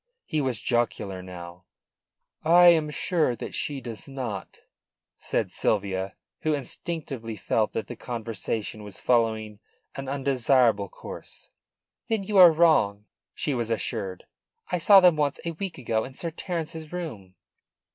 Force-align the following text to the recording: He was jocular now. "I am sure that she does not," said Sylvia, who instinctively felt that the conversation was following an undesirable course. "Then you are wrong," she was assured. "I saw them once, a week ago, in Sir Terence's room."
He 0.25 0.41
was 0.41 0.59
jocular 0.59 1.21
now. 1.21 1.65
"I 2.43 2.69
am 2.69 2.89
sure 2.89 3.35
that 3.35 3.53
she 3.53 3.79
does 3.79 4.07
not," 4.07 4.57
said 5.19 5.51
Sylvia, 5.51 6.15
who 6.39 6.55
instinctively 6.55 7.35
felt 7.37 7.73
that 7.73 7.85
the 7.85 7.95
conversation 7.95 8.81
was 8.81 8.99
following 8.99 9.59
an 9.93 10.09
undesirable 10.09 10.89
course. 10.89 11.51
"Then 12.09 12.23
you 12.23 12.37
are 12.37 12.51
wrong," 12.51 13.05
she 13.35 13.53
was 13.53 13.69
assured. 13.69 14.25
"I 14.71 14.79
saw 14.79 15.01
them 15.01 15.17
once, 15.17 15.39
a 15.45 15.51
week 15.51 15.77
ago, 15.77 16.03
in 16.03 16.15
Sir 16.15 16.31
Terence's 16.31 16.91
room." 16.91 17.35